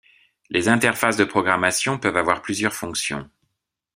[0.49, 3.29] Les interfaces de programmation peuvent avoir plusieurs fonctions.